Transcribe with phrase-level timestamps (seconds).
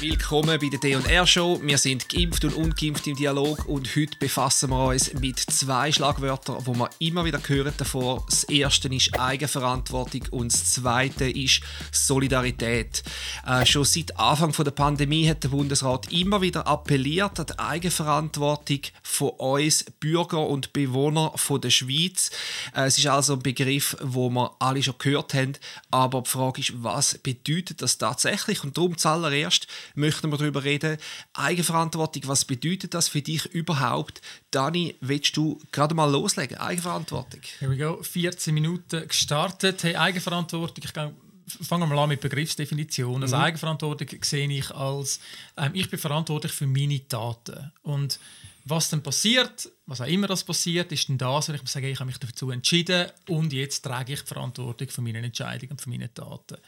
[0.00, 1.60] Willkommen bei der D&R Show.
[1.60, 6.58] Wir sind geimpft und ungeimpft im Dialog und heute befassen wir uns mit zwei Schlagwörtern,
[6.66, 8.24] wo wir immer wieder hören davor.
[8.30, 13.02] Das erste ist Eigenverantwortung und das zweite ist Solidarität.
[13.44, 18.82] Äh, schon seit Anfang der Pandemie hat der Bundesrat immer wieder appelliert an die Eigenverantwortung
[19.02, 22.30] von uns Bürger und Bewohner von der Schweiz.
[22.72, 25.54] Äh, es ist also ein Begriff, wo wir alle schon gehört haben,
[25.90, 28.62] aber die Frage ist, was bedeutet das tatsächlich?
[28.62, 30.98] Und darum zuallererst möchten wir darüber reden.
[31.34, 34.20] Eigenverantwortung, was bedeutet das für dich überhaupt?
[34.50, 36.58] Dani, willst du gerade mal loslegen?
[36.58, 37.40] Eigenverantwortung.
[37.58, 38.02] Here we go.
[38.02, 39.82] 14 Minuten gestartet.
[39.82, 40.84] Hey, Eigenverantwortung.
[40.84, 41.14] Ich glaube,
[41.48, 43.22] fangen wir mal an mit Begriffsdefinition.
[43.22, 43.42] Also mhm.
[43.42, 45.20] Eigenverantwortung sehe ich als,
[45.56, 47.72] ähm, ich bin verantwortlich für meine Taten.
[47.82, 48.18] Und
[48.64, 51.98] was dann passiert, was auch immer das passiert, ist dann das, wenn ich sage, ich
[51.98, 55.88] habe mich dazu entschieden und jetzt trage ich die Verantwortung für meine Entscheidungen und für
[55.88, 56.58] meine Taten.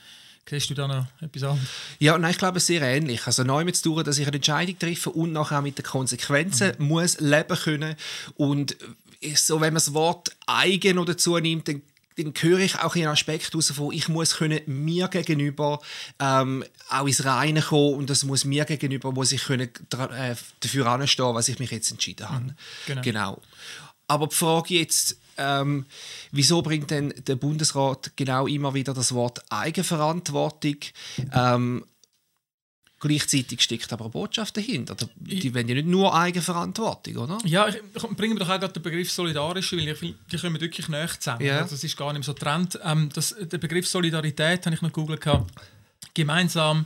[0.50, 1.68] Siehst du da noch etwas anderes?
[2.00, 3.24] Ja, nein, ich glaube, sehr ähnlich.
[3.26, 6.72] Also neu mit zu dass ich eine Entscheidung treffe und nachher auch mit den Konsequenzen
[6.76, 6.88] mhm.
[6.88, 7.94] muss leben können.
[8.36, 8.76] Und
[9.34, 11.82] so, wenn man das Wort eigen oder dazu nimmt, dann
[12.16, 15.80] dann höre ich auch einen Aspekt heraus von, ich muss können mir gegenüber
[16.18, 20.86] ähm, auch ins Reine kommen und das muss mir gegenüber, muss ich können äh, dafür
[20.86, 22.44] anstehen, was ich mich jetzt entschieden habe.
[22.44, 22.54] Mhm,
[22.86, 23.02] genau.
[23.02, 23.42] genau.
[24.10, 25.86] Aber die Frage jetzt, ähm,
[26.32, 30.76] wieso bringt denn der Bundesrat genau immer wieder das Wort Eigenverantwortung?
[31.32, 31.84] Ähm,
[33.02, 34.94] Gleichzeitig steckt aber eine Botschaft dahinter.
[35.16, 37.38] Die wollen ja nicht nur Eigenverantwortung, oder?
[37.46, 40.60] Ja, ich, ich bringe mir doch auch gerade den Begriff solidarisch, weil ich, die kommen
[40.60, 41.48] wirklich näher zusammen.
[41.48, 42.78] Also, das ist gar nicht so Trend.
[42.84, 45.26] Ähm, das, der Begriff Solidarität habe ich noch gegoogelt.
[46.12, 46.84] Gemeinsam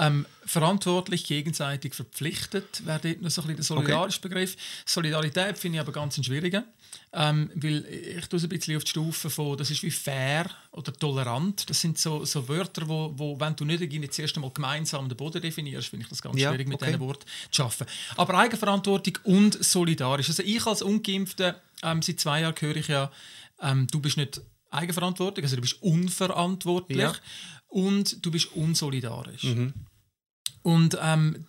[0.00, 4.28] ähm, verantwortlich, gegenseitig verpflichtet wäre dort noch so ein bisschen der solidarische okay.
[4.28, 4.56] Begriff.
[4.86, 6.64] Solidarität finde ich aber ganz ein schwieriger.
[7.12, 10.48] Ähm, weil ich tue es ein bisschen auf die Stufe von, das ist wie fair
[10.72, 11.68] oder tolerant.
[11.68, 15.16] Das sind so, so Wörter, wo, wo, wenn du nicht das erste Mal gemeinsam den
[15.16, 16.86] Boden definierst, finde ich das ganz ja, schwierig, mit okay.
[16.86, 17.86] diesen Worten zu arbeiten.
[18.16, 20.28] Aber Eigenverantwortung und solidarisch.
[20.28, 23.10] Also ich als Ungeimpfter, ähm, seit zwei Jahren höre ich ja,
[23.60, 27.14] ähm, du bist nicht eigenverantwortlich, also du bist unverantwortlich ja.
[27.68, 29.44] und du bist unsolidarisch.
[29.44, 29.74] Mhm.
[30.62, 31.44] Und ähm,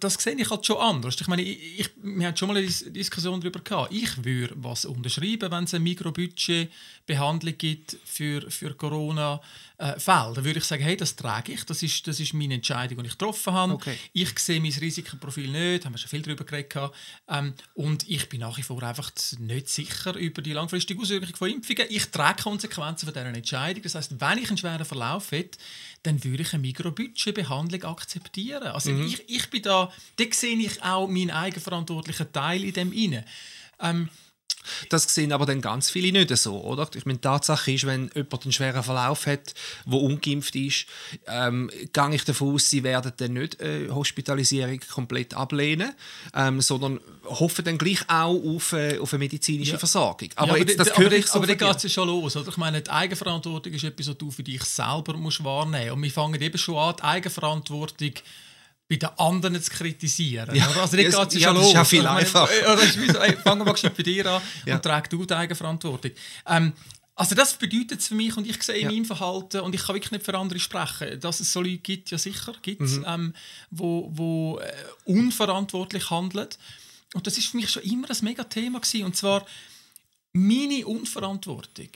[0.00, 1.16] das sehe ich halt schon anders.
[1.20, 3.92] Ich meine, ich, ich, wir hatten schon mal eine Diskussion darüber gehabt.
[3.92, 9.40] Ich würde was unterschreiben, wenn es eine Mikrobudgetbehandlung gibt für, für Corona.
[9.78, 12.54] Äh, Fälle, dann würde ich sagen, hey, das trage ich, das ist, das ist meine
[12.54, 13.74] Entscheidung, die ich getroffen habe.
[13.74, 13.94] Okay.
[14.14, 16.90] Ich sehe mein Risikoprofil nicht, haben wir schon viel darüber geredet.
[17.28, 21.50] Ähm, und ich bin nach wie vor einfach nicht sicher über die langfristige Auswirkung von
[21.50, 21.84] Impfungen.
[21.90, 23.82] Ich trage Konsequenzen von dieser Entscheidung.
[23.82, 25.58] Das heißt, wenn ich einen schweren Verlauf hätte,
[26.04, 28.55] dann würde ich eine Mikrobudgetbehandlung akzeptieren.
[28.62, 29.06] Also mhm.
[29.06, 33.24] ich, ich bin da, da sehe ich auch meinen eigenverantwortlichen Teil in dem inne.
[33.80, 34.08] Ähm,
[34.88, 36.88] das sehen aber dann ganz viele nicht so, oder?
[36.94, 39.54] Ich meine, die Tatsache ist, wenn jemand einen schweren Verlauf hat,
[39.86, 40.86] der ungeimpft ist,
[41.26, 45.94] ähm, gehe ich davon aus, sie werden dann nicht äh, Hospitalisierung komplett ablehnen,
[46.34, 49.78] ähm, sondern hoffen dann gleich auch auf, äh, auf eine medizinische ja.
[49.78, 50.28] Versorgung.
[50.36, 52.36] Aber, ja, aber jetzt, das aber, ich so aber dann geht es schon los.
[52.36, 52.48] Oder?
[52.48, 55.96] Ich meine, die Eigenverantwortung ist etwas, was du für dich selber musst wahrnehmen musst.
[55.96, 58.12] Und wir fangen eben schon an, die Eigenverantwortung
[58.88, 60.54] bei den anderen zu kritisieren.
[60.54, 60.68] Ja.
[60.80, 61.66] Also nicht geht es ja, schon los.
[61.68, 62.48] ist ja viel einfacher.
[63.12, 64.76] so, ey, fangen wir mal bei dir an ja.
[64.76, 66.12] und trag du die Eigenverantwortung.
[66.46, 66.72] Ähm,
[67.16, 69.94] also das bedeutet es für mich und ich sehe in meinem Verhalten und ich kann
[69.96, 73.04] wirklich nicht für andere sprechen, dass es so Leute gibt, ja sicher, gibt mhm.
[73.08, 73.34] ähm,
[73.70, 74.72] wo, wo äh,
[75.06, 76.48] unverantwortlich handeln.
[77.14, 79.04] Und das ist für mich schon immer ein mega Thema gewesen.
[79.04, 79.46] und zwar
[80.34, 81.88] meine Unverantwortung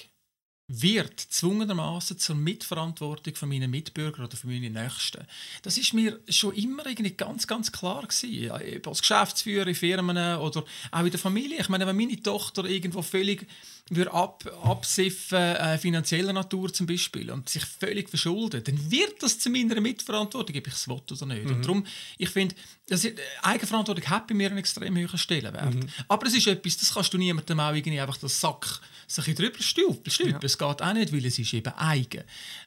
[0.72, 5.26] wird zwungenermaßen zur Mitverantwortung von meinen Mitbürgern oder von meinen Nächsten.
[5.62, 8.52] Das ist mir schon immer irgendwie ganz, ganz klar gewesen.
[8.86, 11.60] Als Geschäftsführer in Firmen oder auch in der Familie.
[11.60, 13.48] Ich meine, wenn meine Tochter irgendwo völlig
[13.90, 19.40] würde ab, absiffen, äh, finanzieller Natur zum Beispiel, und sich völlig verschuldet, dann wird das
[19.40, 21.44] zu meiner Mitverantwortung, ob ich es will oder nicht.
[21.44, 21.56] Mhm.
[21.56, 21.86] Und darum,
[22.16, 22.54] ich finde,
[22.88, 25.74] äh, Eigenverantwortung hat bei mir einen extrem hohen Stellenwert.
[25.74, 25.88] Mhm.
[26.06, 28.80] Aber es ist etwas, das kannst du niemandem auch irgendwie einfach den Sack
[29.10, 30.12] sich drüber stülpen.
[30.20, 30.38] Ja.
[30.42, 32.24] Es geht auch nicht, weil es ist eben eigen.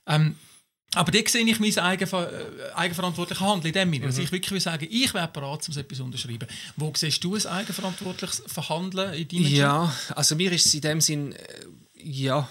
[0.08, 0.36] Ähm,
[0.96, 4.06] aber da sehe ich mein eigenver äh, eigenverantwortliches Handeln in dem Sinne.
[4.06, 4.10] Mhm.
[4.10, 6.48] Dass ich wirklich will sagen, ich wäre bereit, um etwas zu unterschreiben.
[6.76, 11.02] Wo siehst du ein eigenverantwortliches Verhandeln in deinem Ja, also mir ist es in dem
[11.02, 12.48] Sinn, äh, ja,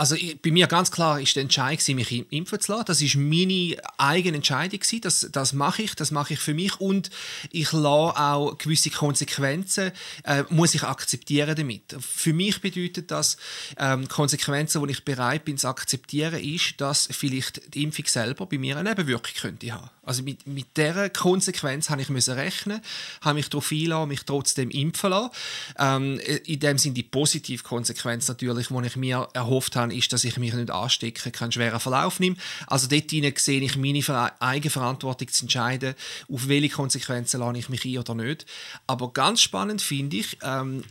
[0.00, 2.86] also bei mir ganz klar ist der Entscheid, mich impfen zu lassen.
[2.86, 7.10] Das ist meine eigene Entscheidung Das, das mache ich, das mache ich für mich und
[7.50, 9.92] ich lasse auch gewisse Konsequenzen
[10.24, 11.94] äh, muss ich akzeptieren damit.
[12.00, 13.36] Für mich bedeutet das
[13.76, 18.56] ähm, Konsequenzen, die ich bereit bin zu akzeptieren, ist, dass vielleicht die Impfung selber bei
[18.56, 19.90] mir eine Nebenwirkung könnte haben.
[20.10, 22.80] Also mit, mit dieser Konsequenz habe ich rechnen,
[23.20, 25.30] habe mich darauf einlassen, mich trotzdem impfen lassen.
[25.78, 30.24] Ähm, in dem sind die positive Konsequenz natürlich, die ich mir erhofft habe ist, dass
[30.24, 32.34] ich mich nicht anstecken keinen schweren Verlauf nehme.
[32.66, 33.08] Also dort
[33.38, 35.94] sehe ich meine Eigenverantwortung zu entscheiden,
[36.28, 38.46] auf welche Konsequenzen lade ich mich ein oder nicht.
[38.88, 40.82] Aber ganz spannend finde ich, ähm,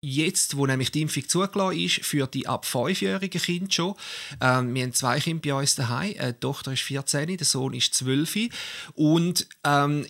[0.00, 3.94] jetzt, wo nämlich die Impfung zugelassen ist, für die ab 5-jährigen Kinder schon.
[4.40, 6.14] Ähm, wir haben zwei Kinder bei uns daheim.
[6.16, 8.48] Äh, die Tochter ist 14, der Sohn ist 12.
[8.94, 10.06] Und ähm,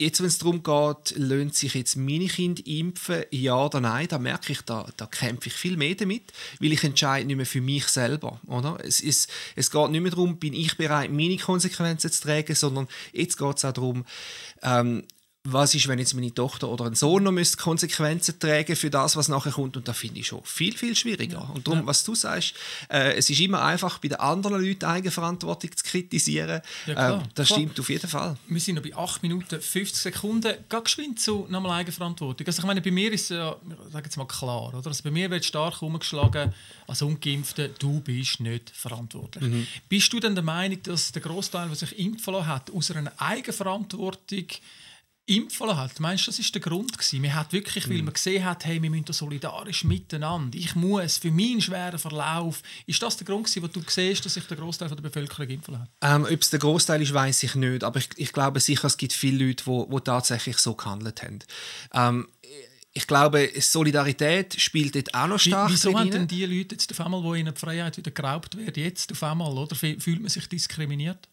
[0.00, 4.18] jetzt, wenn es darum geht, lohnt sich jetzt meine Kinder impfen, ja oder nein, da
[4.18, 7.60] merke ich, da, da kämpfe ich viel mehr damit, weil ich entscheide nicht mehr für
[7.60, 8.40] mich selber.
[8.46, 8.78] Oder?
[8.82, 12.88] Es, es, es geht nicht mehr darum, bin ich bereit, meine Konsequenzen zu tragen, sondern
[13.12, 14.04] jetzt geht es auch darum,
[14.62, 15.04] ähm,
[15.44, 19.16] was ist, wenn jetzt meine Tochter oder ein Sohn noch müsste Konsequenzen tragen für das,
[19.16, 19.74] was nachher kommt.
[19.74, 21.38] Und da finde ich schon viel, viel schwieriger.
[21.38, 21.54] Ja.
[21.54, 21.86] Und darum, ja.
[21.86, 22.54] was du sagst,
[22.90, 26.60] äh, es ist immer einfach, bei den anderen Leuten Eigenverantwortung zu kritisieren.
[26.86, 27.58] Ja, klar, äh, das klar.
[27.58, 28.36] stimmt auf jeden Fall.
[28.48, 30.54] Wir sind noch bei 8 Minuten 50 Sekunden.
[30.68, 32.46] Geh geschwind zu nochmal Eigenverantwortung.
[32.46, 33.56] Also ich meine, bei mir ist es ja,
[33.90, 34.86] sage jetzt mal klar, oder?
[34.86, 36.52] Also bei mir wird stark umgeschlagen,
[36.86, 39.44] als Ungeimpfte, du bist nicht verantwortlich.
[39.44, 39.66] Mhm.
[39.88, 44.44] Bist du denn der Meinung, dass der Großteil, der sich impfen hat, aus einer Eigenverantwortung
[45.30, 46.00] impfen hat.
[46.00, 47.22] Meinst du, das ist der Grund gewesen?
[47.22, 48.06] Man hat wirklich, weil mhm.
[48.06, 50.58] man gesehen hat, hey, wir müssen da solidarisch miteinander.
[50.58, 52.62] Ich muss für meinen schweren Verlauf.
[52.86, 55.78] Ist das der Grund gewesen, wo du siehst, dass sich der Großteil der Bevölkerung impfen
[55.78, 55.88] hat?
[56.02, 57.84] Ähm, Ob es der Großteil ist, weiß ich nicht.
[57.84, 61.38] Aber ich, ich, glaube sicher, es gibt viele Leute, die tatsächlich so gehandelt haben.
[61.94, 62.26] Ähm,
[62.92, 67.00] ich glaube, Solidarität spielt dort auch noch stark Wieso haben denn die Leute jetzt auf
[67.00, 70.48] einmal, wo ihnen die Freiheit wieder geraubt wird, jetzt auf einmal, oder fühlt man sich
[70.48, 71.28] diskriminiert?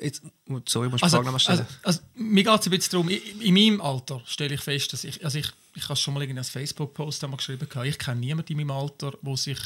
[0.00, 0.22] Jetzt,
[0.66, 1.66] sorry, muss ich also, Frage stellen.
[1.82, 4.92] Also, also, mir geht es ein bisschen darum, in, in meinem Alter stelle ich fest,
[4.92, 8.52] dass ich, also ich, ich habe schon mal in einem Facebook-Post geschrieben, ich kenne niemanden
[8.52, 9.58] in meinem Alter, der sich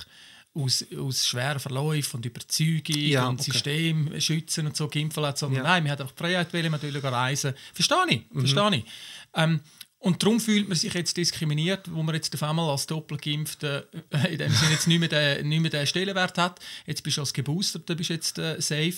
[0.55, 3.52] aus, aus schweren Verläufen und Überzeugung ja, und okay.
[3.52, 5.70] System schützen und so geimpft hat, sondern ja.
[5.70, 7.55] nein, wir hat einfach die Freiheit, wollen, wir wollen reisen.
[7.72, 8.40] Verstehe ich, mhm.
[8.40, 8.84] verstehe ich.
[9.34, 9.60] Ähm,
[10.00, 14.33] und darum fühlt man sich jetzt diskriminiert, wo man jetzt auf einmal als Doppelgeimpfter äh,
[14.33, 16.61] in dem Sinne jetzt nicht mehr, den, nicht mehr den Stellenwert hat.
[16.87, 18.95] Jetzt bist du als Geboosterter bist jetzt äh, safe.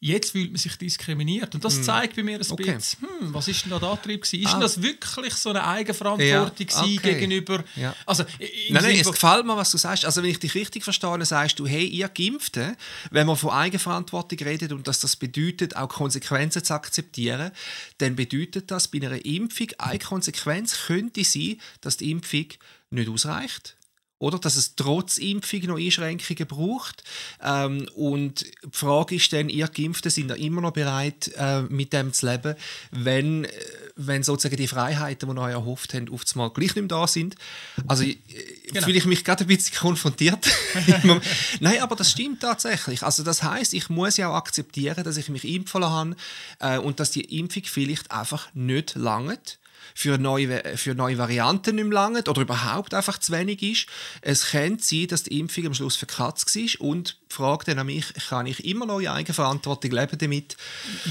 [0.00, 1.54] Jetzt fühlt man sich diskriminiert.
[1.54, 1.82] Und das hm.
[1.84, 2.74] zeigt bei mir ein okay.
[2.74, 4.42] bisschen, hm, was ist denn da der Antrieb gewesen?
[4.42, 4.52] Ist ah.
[4.54, 6.82] denn das wirklich so eine Eigenverantwortung ja.
[6.82, 6.98] okay.
[6.98, 7.62] gegenüber...
[7.76, 7.94] Ja.
[8.04, 8.24] Also,
[8.70, 10.04] nein, nein, es gefällt mir, was du sagst.
[10.04, 12.76] Also wenn ich dich richtig verstehe, sagst du, hey, ihr Geimpften,
[13.12, 17.52] wenn man von Eigenverantwortung redet und dass das bedeutet, auch Konsequenzen zu akzeptieren,
[17.98, 22.46] dann bedeutet das bei einer Impfung, eine Konsequenz könnte sein, dass die Impfung
[22.90, 23.76] nicht ausreicht
[24.20, 24.38] oder?
[24.38, 27.02] Dass es trotz Impfung noch Einschränkungen braucht.
[27.42, 31.92] Ähm, und die Frage ist dann, ihr Geimpften sind ja immer noch bereit, äh, mit
[31.92, 32.54] dem zu leben,
[32.90, 33.50] wenn, äh,
[33.96, 37.06] wenn sozusagen die Freiheiten, die ihr euch erhofft habt, auf einmal gleich nicht mehr da
[37.06, 37.34] sind.
[37.86, 38.18] Also äh,
[38.68, 38.84] genau.
[38.84, 40.46] fühle ich mich gerade ein bisschen konfrontiert.
[41.60, 43.02] Nein, aber das stimmt tatsächlich.
[43.02, 46.14] Also das heißt, ich muss ja auch akzeptieren, dass ich mich impfen habe
[46.58, 49.58] äh, und dass die Impfung vielleicht einfach nicht langt
[49.94, 53.86] für neue, für neue Varianten nicht mehr lange oder überhaupt einfach zu wenig ist.
[54.22, 58.12] Es könnte sein, dass die Impfung am Schluss verkatzt war und Frage dann an mich,
[58.28, 60.56] kann ich immer noch in Eigenverantwortung leben damit?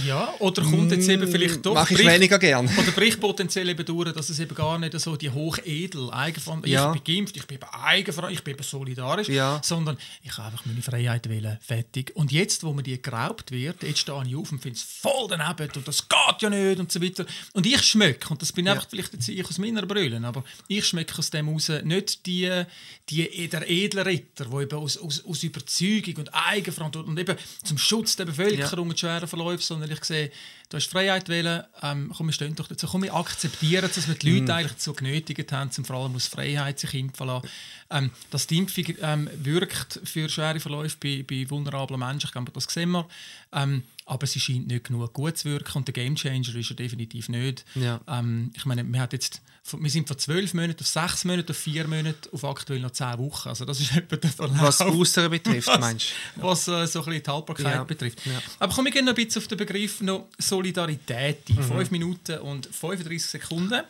[0.06, 1.74] Ja, oder kommt jetzt eben vielleicht doch...
[1.74, 2.70] Mache ich bricht, weniger gern.
[2.78, 6.72] Oder bricht potenziell eben durch, dass es eben gar nicht so die hochedel Eigenverantwortung...
[6.72, 6.94] Ja.
[6.94, 9.62] Ich bin geimpft, ich bin eigenverantwortlich, ich bin eben solidarisch, ja.
[9.64, 12.12] sondern ich habe einfach meine Freiheit wählen, fertig.
[12.16, 15.28] Und jetzt, wo mir die geraubt wird, jetzt stehe ich auf und finde es voll
[15.30, 17.26] daneben und das geht ja nicht und so weiter.
[17.54, 18.74] Und ich schmecke, und das bin ja.
[18.74, 22.64] einfach vielleicht jetzt ich aus meiner Brille, aber ich schmecke aus dem raus nicht die,
[23.10, 27.78] die, der edle Ritter, der eben aus, aus, aus Überzeugung und Eigenverantwortung und eben zum
[27.78, 28.92] Schutz der Bevölkerung ja.
[28.92, 30.32] und schweren Verläufen, sondern ich sehe,
[30.70, 34.16] du hast Freiheit wählen, ähm, komm, wir stehen doch dazu, komm, wir akzeptieren, dass wir
[34.16, 34.56] die Leute mm.
[34.56, 37.48] eigentlich dazu genötigt haben, zum vor allem aus Freiheit sich impfen lassen.
[37.92, 42.52] Ähm, dass die Impfung ähm, wirkt für schwere Verläufe bei, bei vulnerablen Menschen, ich glaube,
[42.52, 43.08] das sehen wir.
[43.52, 47.30] Ähm, aber sie scheint nicht genug gut zu wirken und der Gamechanger ist er definitiv
[47.30, 47.64] nicht.
[47.76, 48.02] Ja.
[48.08, 51.58] Ähm, ich meine, wir, hat jetzt, wir sind von zwölf Monaten auf sechs Monate, auf
[51.58, 53.50] vier Monate, auf aktuell noch zehn Wochen.
[53.50, 54.62] Also das ist etwa der Verlauf.
[54.62, 56.42] Was Austern betrifft, was, meinst du?
[56.42, 57.84] Was äh, so ein bisschen die Haltbarkeit ja.
[57.84, 58.26] betrifft.
[58.26, 58.42] Ja.
[58.58, 61.48] Aber kommen wir gehen noch ein bisschen auf den Begriff noch Solidarität.
[61.50, 61.64] Mhm.
[61.64, 63.84] Fünf Minuten und 35 Sekunden.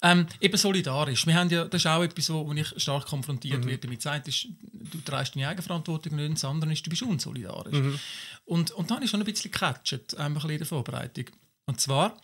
[0.00, 1.26] Ähm, eben solidarisch.
[1.26, 3.68] Wir haben ja, das ist auch etwas, wo, ich stark konfrontiert mhm.
[3.68, 4.00] werde damit.
[4.00, 7.76] Sagt, ist, du trägst deine Eigenverantwortung nicht, das andere ist, du bist unsolidarisch.
[7.76, 7.98] Mhm.
[8.44, 11.24] Und, und dann habe ich schon ein bisschen gecatcht, ein bisschen in der Vorbereitung.
[11.66, 12.16] Und zwar,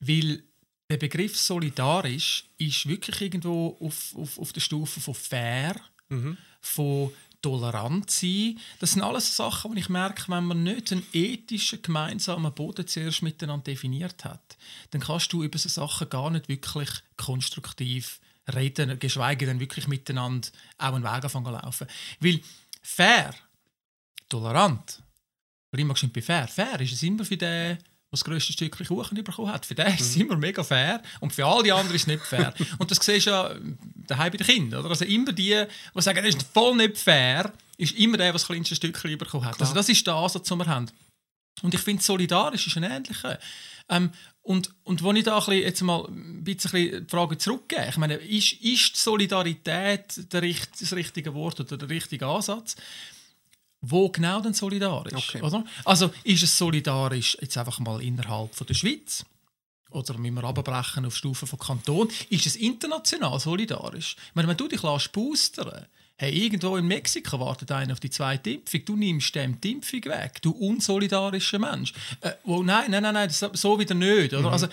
[0.00, 0.42] weil
[0.90, 5.76] der Begriff solidarisch ist wirklich irgendwo auf, auf, auf der Stufe von fair,
[6.08, 6.36] mhm.
[6.60, 7.10] von
[7.42, 8.58] tolerant sein.
[8.80, 13.22] Das sind alles Sachen, die ich merke, wenn man nicht einen ethischen gemeinsamen Boden zuerst
[13.22, 14.56] miteinander definiert hat,
[14.90, 18.20] dann kannst du über so Sachen gar nicht wirklich konstruktiv
[18.54, 21.86] reden, geschweige denn wirklich miteinander auch einen Weg anfangen laufen.
[22.20, 22.40] Weil
[22.82, 23.34] fair,
[24.28, 25.02] tolerant,
[25.72, 27.78] oder immer bei fair, fair ist es immer für den
[28.10, 29.66] das grösste Stückchen Kuchen bekommen hat.
[29.66, 30.22] Für den ist es mhm.
[30.22, 32.54] immer mega fair und für all die anderen ist es nicht fair.
[32.78, 33.54] und das siehst du ja
[33.94, 34.80] daheim bei den Kindern.
[34.80, 34.90] Oder?
[34.90, 38.46] Also immer die, die sagen, das ist voll nicht fair, ist immer der, der das
[38.46, 39.60] kleinste Stückchen bekommen hat.
[39.60, 40.90] Also das ist der Ansatz, den wir haben.
[41.62, 43.38] Und ich finde, solidarisch ist ein ähnlicher.
[43.88, 44.10] Ähm,
[44.42, 47.96] und, und wenn ich da ein bisschen, jetzt mal ein bisschen die Frage zurückgehe, ich
[47.98, 52.76] meine, ist, ist Solidarität der, das richtige Wort oder der richtige Ansatz?
[53.90, 55.14] Wo genau denn solidarisch?
[55.14, 55.42] Okay.
[55.42, 55.64] Oder?
[55.84, 59.24] Also ist es solidarisch jetzt einfach mal innerhalb von der Schweiz?
[59.90, 62.08] Oder müssen wir abbrechen auf Stufe von Kanton?
[62.28, 64.16] Ist es international solidarisch?
[64.34, 65.86] Wenn du dich lässt boostern
[66.20, 68.84] Hey, irgendwo in Mexiko wartet einer auf die zweite Impfung.
[68.84, 70.42] Du nimmst dem die Impfung weg.
[70.42, 71.92] Du unsolidarischer Mensch.
[72.20, 74.32] Äh, oh, nein, nein, nein, nein, so wieder nicht.
[74.32, 74.40] Oder?
[74.40, 74.46] Mhm.
[74.48, 74.66] Also,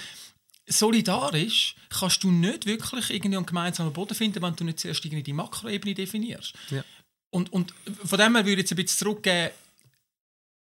[0.66, 5.22] solidarisch kannst du nicht wirklich irgendwie einen gemeinsamen Boden finden, wenn du nicht zuerst irgendwie
[5.22, 6.54] die Makroebene definierst.
[6.72, 6.84] Ja.
[7.36, 7.74] Und, und
[8.06, 9.52] von dem her würde ich jetzt ein bisschen zurückgehen,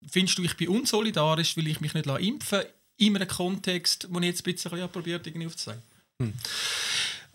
[0.07, 4.19] findest du, ich bin unsolidarisch, weil ich mich nicht impfen lasse, in einem Kontext, wo
[4.19, 5.81] ich jetzt ein bisschen probiert, irgendwie aufzuzeigen?
[6.21, 6.33] Hm.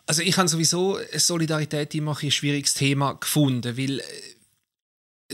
[0.07, 4.05] Also ich habe sowieso Solidarität immer ein schwieriges Thema gefunden, weil äh,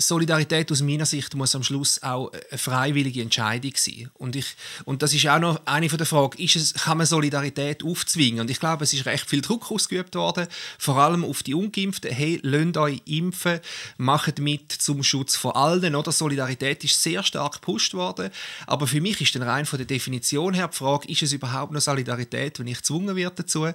[0.00, 4.10] Solidarität aus meiner Sicht muss am Schluss auch eine freiwillige Entscheidung sein.
[4.14, 7.84] Und, ich, und das ist auch noch eine der Fragen, ist es, kann man Solidarität
[7.84, 8.40] aufzwingen?
[8.40, 10.46] Und ich glaube, es ist recht viel Druck ausgeübt worden,
[10.78, 12.10] vor allem auf die Ungeimpften.
[12.10, 13.60] Hey, lasst euch impfen,
[13.98, 15.94] macht mit zum Schutz von allen.
[15.94, 16.12] Oder?
[16.12, 18.30] Solidarität ist sehr stark gepusht worden.
[18.66, 21.72] Aber für mich ist dann rein von der Definition her die Frage, ist es überhaupt
[21.72, 23.68] noch Solidarität, wenn ich gezwungen werde dazu?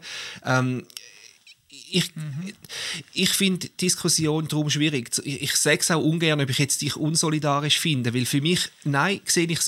[0.44, 0.86] Ähm,
[1.96, 2.54] ich, mhm.
[3.14, 5.12] ich finde Diskussion darum schwierig.
[5.24, 8.70] Ich, ich sage es auch ungern, ob ich jetzt dich unsolidarisch finde, weil für mich,
[8.84, 9.60] nein, sehe ich,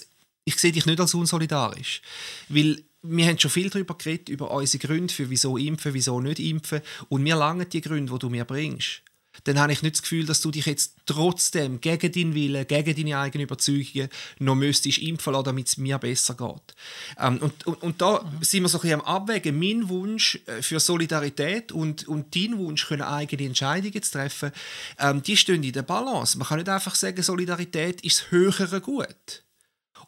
[0.44, 2.02] ich sehe dich nicht als unsolidarisch.
[2.50, 6.40] Weil wir haben schon viel darüber geredet, über unsere Gründe, für wieso impfen, wieso nicht
[6.40, 6.82] impfen.
[7.08, 9.02] Und mir langen die Gründe, die du mir bringst
[9.44, 12.96] dann habe ich nicht das Gefühl, dass du dich jetzt trotzdem gegen deinen Willen, gegen
[12.96, 16.76] deine eigenen Überzeugungen noch müsstest impfen lassen, damit es mir besser geht.
[17.20, 18.44] Ähm, und, und, und, da mhm.
[18.44, 19.58] sind wir so ein bisschen am Abwägen.
[19.58, 24.52] Mein Wunsch äh, für Solidarität und, und dein Wunsch, können eigene Entscheidungen zu treffen,
[25.00, 26.38] ähm, die stehen in der Balance.
[26.38, 29.44] Man kann nicht einfach sagen, Solidarität ist das höhere Gut.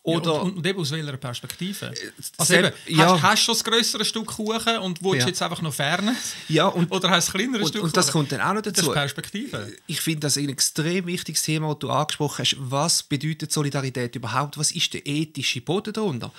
[0.01, 1.87] Oder, ja, und, und, eben aus welcher Perspektive?
[1.87, 3.21] Äh, also eben, ja.
[3.21, 5.27] hast, hast du das größere Stück Kuchen und willst ja.
[5.27, 6.15] jetzt einfach noch ferner?
[6.47, 8.85] Ja, und, Oder hast du ein kleineres Stück Und das kommt dann auch noch dazu.
[8.85, 9.73] Das Perspektive.
[9.87, 12.55] Ich finde das ein extrem wichtiges Thema, das du angesprochen hast.
[12.59, 14.57] Was bedeutet Solidarität überhaupt?
[14.57, 16.31] Was ist der ethische Boden darunter?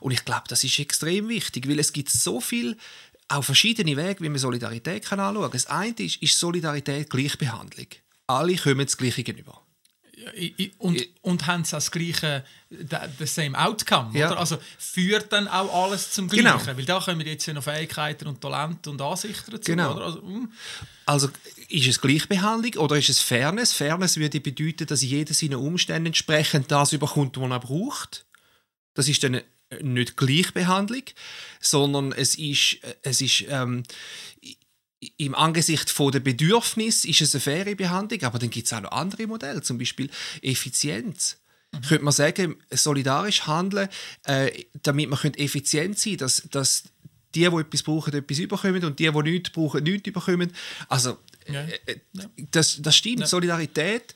[0.00, 2.76] Und ich glaube, das ist extrem wichtig, weil es gibt so viel
[3.28, 5.52] auch verschiedene Wege, wie man Solidarität kann anschauen kann.
[5.52, 7.86] Das eine ist, ist Solidarität Gleichbehandlung.
[8.26, 9.65] Alle kommen das Gleiche gegenüber
[10.78, 14.30] und, und haben das gleiche, the same outcome, ja.
[14.30, 14.38] oder?
[14.40, 16.52] Also führt dann auch alles zum genau.
[16.52, 16.78] Gleichen, genau.
[16.78, 19.94] weil da kommen jetzt ja noch Fähigkeiten und Talente und Ansichten dazu, genau.
[19.94, 20.04] oder?
[20.06, 20.52] Also, mm.
[21.06, 21.28] also,
[21.68, 23.72] ist es Gleichbehandlung oder ist es Fairness?
[23.72, 28.26] Fairness würde bedeuten, dass jeder seinen Umständen entsprechend das überkommt, was er braucht.
[28.94, 29.40] Das ist dann
[29.80, 31.02] nicht Gleichbehandlung,
[31.60, 33.82] sondern es ist, es ist ähm,
[35.18, 38.80] im Angesicht von der Bedürfnis ist es eine faire Behandlung, aber dann gibt es auch
[38.80, 40.10] noch andere Modelle, zum Beispiel
[40.42, 41.38] Effizienz.
[41.72, 41.80] Mhm.
[41.82, 43.88] Könnte man sagen, solidarisch handeln,
[44.24, 46.84] äh, damit man effizient sein dass, dass
[47.34, 50.52] die, die etwas brauchen, etwas überkommen und die, die nichts brauchen, nichts überkommen.
[50.88, 51.62] Also, ja.
[51.62, 51.98] äh, äh
[52.50, 53.20] das, das stimmt.
[53.20, 53.26] Ja.
[53.26, 54.14] Solidarität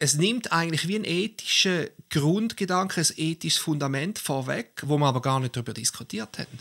[0.00, 5.40] es nimmt eigentlich wie ein ethischer Grundgedanke, ein ethisches Fundament vorweg, wo man aber gar
[5.40, 6.58] nicht darüber diskutiert haben.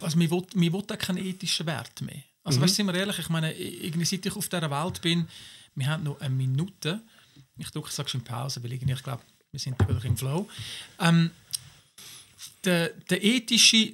[0.00, 2.22] Also, will, mir will keinen ethischen Wert mehr.
[2.48, 2.64] Also, mhm.
[2.64, 5.28] weißt, sind wir ehrlich, ich meine, irgendwie seit ich auf dieser Welt bin,
[5.74, 7.02] wir haben noch eine Minute.
[7.58, 10.48] Ich drücke, sage schon Pause, weil irgendwie, ich glaube, wir sind wirklich im Flow.
[10.98, 11.30] Ähm,
[12.64, 13.92] der, der, ethische,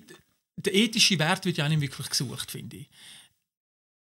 [0.56, 2.88] der ethische Wert wird ja nicht wirklich gesucht, finde ich.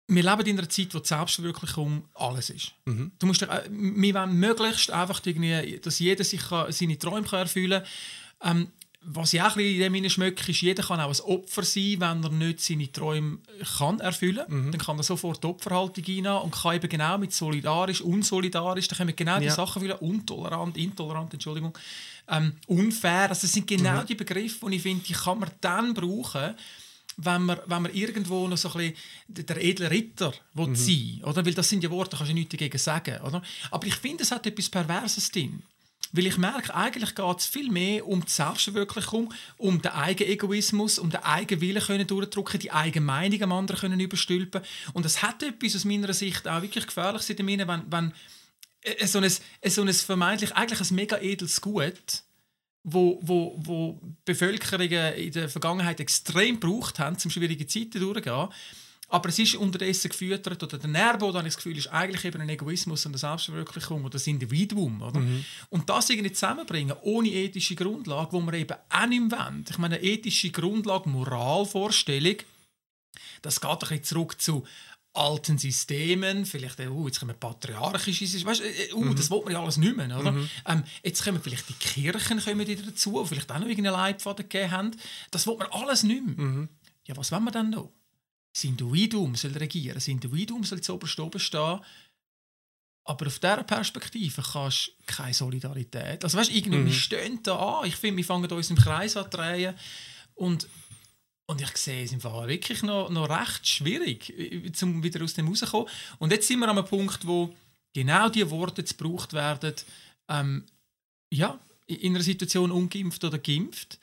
[0.09, 2.73] Wir leben in einer Zeit, wo die Selbstverwirklichung alles ist.
[2.85, 3.13] Mhm.
[3.19, 7.83] Du musst, äh, wir wollen möglichst einfach, irgendwie, dass jeder sich seine Träume erfüllen
[8.39, 8.57] kann.
[8.59, 8.73] Ähm,
[9.05, 11.97] was ich auch ein bisschen in dem schmeckt, ist, jeder kann auch ein Opfer sein,
[11.99, 13.39] wenn er nicht seine Träume
[13.77, 14.67] kann erfüllen kann.
[14.67, 14.73] Mhm.
[14.73, 18.97] Dann kann er sofort die Opferhaltung einnehmen und kann eben genau mit solidarisch, unsolidarisch, da
[18.97, 19.41] kommen genau ja.
[19.41, 21.77] die Sachen wieder, untolerant, intolerant, Entschuldigung,
[22.29, 23.29] ähm, unfair.
[23.29, 24.07] Also das sind genau mhm.
[24.07, 26.55] die Begriffe, die ich finde, die kann man dann brauchen,
[27.17, 28.95] wenn man, wenn man irgendwo noch so ein
[29.27, 30.77] bisschen der edle Ritter will mhm.
[30.77, 31.45] sein oder?
[31.45, 33.21] Weil das sind ja Worte, da kannst du nichts dagegen sagen.
[33.23, 33.43] Oder?
[33.71, 35.63] Aber ich finde, es hat etwas Perverses drin.
[36.13, 40.99] Weil ich merke, eigentlich geht es viel mehr um die Selbstverwirklichung, um den eigenen Egoismus,
[40.99, 44.63] um den eigenen Willen können durchdrücken, die eigene Meinung am anderen können überstülpen.
[44.93, 48.13] Und das hat etwas aus meiner Sicht auch wirklich gefährlich in dem wenn, wenn
[48.83, 49.31] äh, so ein,
[49.67, 52.23] so ein vermeintlich eigentlich ein mega edles Gut,
[52.85, 58.49] wo, wo, wo Bevölkerungen in der Vergangenheit extrem gebraucht haben, um schwierige Zeiten durchzugehen,
[59.13, 62.49] aber es ist unterdessen gefüttert, oder der Nervo, dann das Gefühl, ist eigentlich eben ein
[62.49, 65.03] Egoismus und eine Selbstverwirklichung oder das Individuum.
[65.03, 65.21] Oder?
[65.21, 65.45] Mhm.
[65.69, 69.67] Und das irgendwie zusammenbringen, ohne ethische Grundlage, wo man eben auch nicht wollen.
[69.69, 72.37] Ich meine, ethische Grundlage, Moralvorstellung,
[73.43, 74.65] das geht ein bisschen zurück zu
[75.13, 79.15] alten Systemen, vielleicht, uh, jetzt kommen patriarchische Systeme, weißt, uh, mhm.
[79.15, 80.33] das wollen wir ja alles nicht mehr, oder?
[80.33, 80.49] Mhm.
[80.67, 84.49] Ähm, jetzt kommen vielleicht die Kirchen kommen wieder dazu, die vielleicht auch noch irgendeinen Leitfaden
[84.49, 84.91] gegeben haben.
[85.31, 86.47] Das wollen wir alles nicht mehr.
[86.47, 86.69] Mhm.
[87.07, 87.93] Ja, was wollen wir dann noch?
[88.53, 91.81] Das Individuum soll regieren, das Individuum soll zu oberst oben stehen,
[93.05, 96.23] aber auf dieser Perspektive kannst du keine Solidarität.
[96.23, 96.87] Also weißt, irgendwie, mhm.
[96.87, 99.75] wir stehen da an, ich finde, wir fangen uns im Kreis an zu drehen
[100.35, 100.69] und
[101.47, 104.33] und ich sehe es im Fall wirklich noch, noch recht schwierig,
[104.81, 105.89] um wieder aus dem rauszukommen.
[106.19, 107.55] Und jetzt sind wir an einem Punkt, wo
[107.93, 109.75] genau diese Worte gebraucht werden,
[110.29, 110.65] ähm,
[111.31, 113.99] ja, in einer Situation ungeimpft oder geimpft.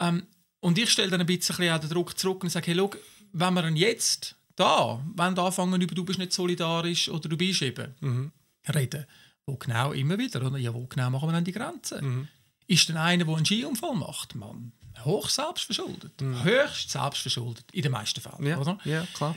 [0.00, 0.26] Ähm,
[0.60, 2.92] und ich stelle dann ein bisschen auch den Druck zurück und sage, hey, schau,
[3.32, 7.62] wenn wir jetzt da, wenn wir anfangen über «du bist nicht solidarisch» oder «du bist
[7.62, 8.32] eben» mhm.
[8.74, 9.06] reden,
[9.46, 10.58] wo genau immer wieder, oder?
[10.58, 12.04] Ja, wo genau machen wir dann die Grenzen?
[12.04, 12.28] Mhm.
[12.66, 14.34] Ist denn einer, der einen Skiunfall macht?
[14.34, 14.72] Man,
[15.04, 16.20] hoch selbstverschuldet.
[16.20, 16.44] Mhm.
[16.44, 18.46] Höchst selbstverschuldet, in den meisten Fällen.
[18.46, 18.78] Ja, oder?
[18.84, 19.34] ja klar.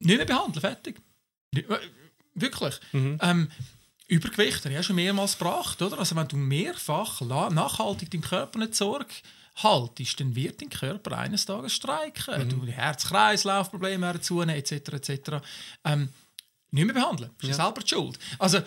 [0.00, 1.00] Nicht mehr behandeln, fertig.
[1.52, 1.66] Nicht,
[2.34, 2.80] wirklich.
[2.92, 3.18] Mhm.
[3.22, 3.50] Ähm,
[4.06, 5.80] Übergewicht, habe ich schon mehrmals gebracht.
[5.82, 5.98] Oder?
[5.98, 9.14] Also wenn du mehrfach nachhaltig deinem Körper nicht Sorge
[9.62, 12.44] haltest, dann wird dein Körper eines Tages streiken.
[12.44, 12.48] Mhm.
[12.48, 14.72] Du Herz-Kreislauf-Probleme werden zunehmen, etc.
[14.72, 15.44] etc.
[15.84, 16.10] Ähm,
[16.70, 17.30] nicht mehr behandeln.
[17.40, 17.64] Das ist ja.
[17.64, 18.18] selber die Schuld.
[18.38, 18.60] Also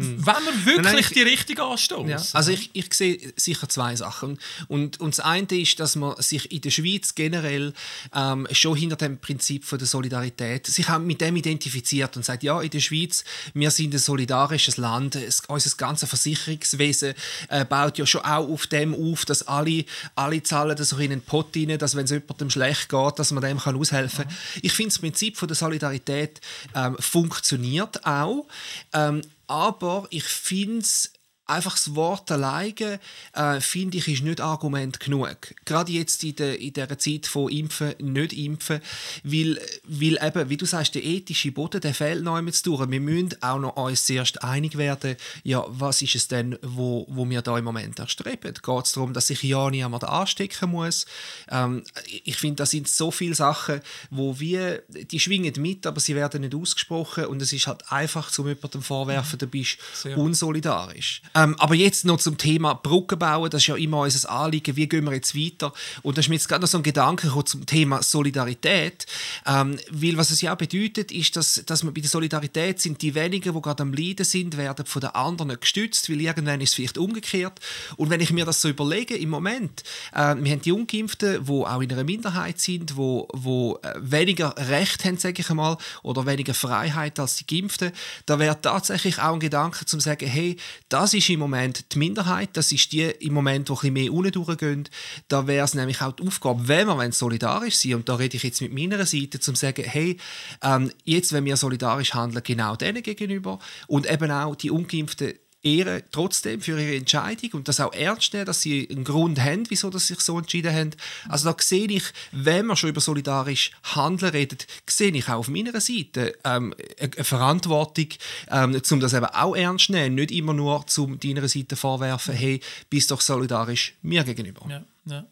[0.00, 0.24] hm.
[0.24, 2.08] Wenn man wirklich nein, ich, die richtige anstoßen.
[2.08, 4.38] Ja, also ich, ich sehe sicher zwei Sachen.
[4.68, 7.72] Und, und das eine ist, dass man sich in der Schweiz generell
[8.14, 12.60] ähm, schon hinter dem Prinzip von der Solidarität sich mit dem identifiziert und sagt, ja,
[12.60, 13.24] in der Schweiz,
[13.54, 17.14] wir sind ein solidarisches Land, es, unser ganzes Versicherungswesen
[17.48, 21.10] äh, baut ja schon auch auf dem auf, dass alle, alle zahlen das auch in
[21.10, 24.32] einen Pott rein, dass wenn es jemandem schlecht geht, dass man dem kann aushelfen kann.
[24.32, 24.60] Mhm.
[24.62, 26.40] Ich finde, das Prinzip von der Solidarität
[26.76, 28.46] ähm, funktioniert auch.
[28.92, 31.12] Ähm, aber ich finde es
[31.48, 33.00] einfach das Wort alleine,
[33.32, 35.54] äh, finde ich, ist nicht Argument genug.
[35.64, 38.80] Gerade jetzt in, der, in dieser Zeit von Impfen, nicht Impfen,
[39.24, 42.90] weil, weil eben, wie du sagst, der ethische Boden, der fehlt noch einmal zu tun.
[42.90, 47.28] Wir müssen auch noch uns zuerst einig werden, ja, was ist es denn, wo, wo
[47.28, 48.54] wir da im Moment erstreben?
[48.54, 51.06] Geht es darum, dass sich ja niemand anstecken muss?
[51.50, 51.82] Ähm,
[52.24, 56.42] ich finde, das sind so viele Sachen, wo wir, die schwingen mit, aber sie werden
[56.42, 60.18] nicht ausgesprochen und es ist halt einfach, zu jemandem vorwerfen, du bist Sehr.
[60.18, 61.22] unsolidarisch.
[61.38, 64.88] Ähm, aber jetzt noch zum Thema Brücken bauen, das ist ja immer unser Anliegen, wie
[64.88, 65.72] gehen wir jetzt weiter?
[66.02, 69.06] Und da ist mir jetzt gerade noch so ein Gedanke zum Thema Solidarität,
[69.46, 73.00] ähm, weil was es ja auch bedeutet, ist, dass, dass man bei der Solidarität sind
[73.02, 76.70] die wenigen, die gerade am Leiden sind, werden von den anderen gestützt, weil irgendwann ist
[76.70, 77.60] es vielleicht umgekehrt.
[77.96, 81.50] Und wenn ich mir das so überlege, im Moment, äh, wir haben die Ungeimpften, die
[81.50, 86.26] auch in einer Minderheit sind, wo, wo äh, weniger Recht haben, sage ich einmal, oder
[86.26, 87.92] weniger Freiheit als die Geimpften,
[88.26, 90.56] da wäre tatsächlich auch ein Gedanke, zu sagen, hey,
[90.88, 94.32] das ist im Moment die Minderheit, das ist die im Moment, die ein mehr unten
[94.32, 94.88] durchgehen.
[95.28, 98.42] Da wäre es nämlich auch die Aufgabe, wenn wir solidarisch sind, und da rede ich
[98.42, 100.16] jetzt mit meiner Seite, zum zu sagen, hey,
[100.62, 106.02] ähm, jetzt, wenn wir solidarisch handeln, genau denen gegenüber und eben auch die Ungeimpften ehren
[106.12, 109.90] trotzdem für ihre Entscheidung und das auch ernst nehmen, dass sie einen Grund haben, wieso
[109.90, 110.90] sie sich so entschieden haben.
[111.28, 115.48] Also da sehe ich, wenn man schon über solidarisch Handeln redet, sehe ich auch auf
[115.48, 118.08] meiner Seite ähm, eine Verantwortung,
[118.50, 122.34] ähm, um das eben auch ernst zu nehmen, nicht immer nur zu deiner Seite vorwerfen,
[122.34, 124.62] hey, bist doch solidarisch mir gegenüber.
[124.68, 125.26] Ja, ja.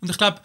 [0.00, 0.40] Und ich glaube,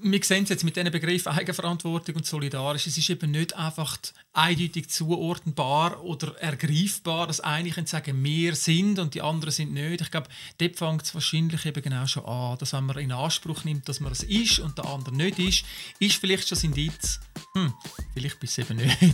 [0.00, 2.86] wir sehen es jetzt mit diesen Begriffen Eigenverantwortung und solidarisch.
[2.86, 3.98] Es ist eben nicht einfach
[4.32, 10.00] eindeutig zuordnenbar oder ergreifbar, dass eine können sagen, wir sind und die anderen sind nicht.
[10.00, 13.64] Ich glaube, dort fängt es wahrscheinlich eben genau schon an, dass wenn man in Anspruch
[13.64, 15.64] nimmt, dass man es ist und der andere nicht ist,
[15.98, 17.20] ist vielleicht schon ein Indiz,
[17.54, 17.72] hm,
[18.14, 18.96] vielleicht bist du eben nicht.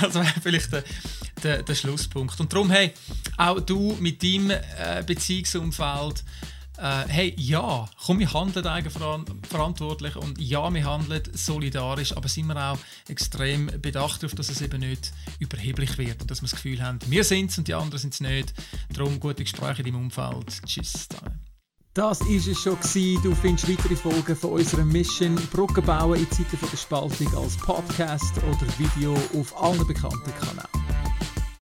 [0.00, 0.84] das wäre vielleicht der,
[1.42, 2.38] der, der, Schlusspunkt.
[2.40, 2.92] Und darum, hey,
[3.36, 6.24] auch du mit deinem äh, Beziehungsumfeld,
[6.82, 12.56] äh, hey, ja, komm, wir handeln eigenverantwortlich und ja, wir handeln solidarisch, aber sind wir
[12.56, 16.82] auch extrem bedacht darauf, dass es eben nicht überheblich wird und dass wir das Gefühl
[16.82, 18.52] haben, wir sind es und die anderen sind es nicht.
[18.92, 20.60] Darum gute Gespräche in deinem Umfeld.
[20.66, 21.08] Tschüss.
[21.94, 22.76] Das war es schon.
[22.80, 23.22] Gewesen.
[23.22, 28.38] Du findest weitere Folgen von unserer Mission Brücken bauen in Zeiten der Spaltung als Podcast
[28.38, 30.81] oder Video auf allen bekannten Kanälen.